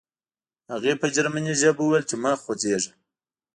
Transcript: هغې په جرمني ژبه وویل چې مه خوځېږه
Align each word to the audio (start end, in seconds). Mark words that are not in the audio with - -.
هغې 0.71 0.93
په 1.01 1.07
جرمني 1.15 1.53
ژبه 1.61 1.81
وویل 1.83 2.03
چې 2.09 2.15
مه 2.23 2.31
خوځېږه 2.41 2.91